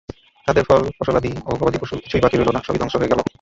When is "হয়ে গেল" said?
2.95-3.21